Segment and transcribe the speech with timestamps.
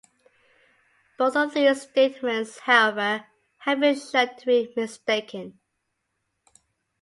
[1.19, 5.59] Both of these statements, however, have been shown to be mistaken.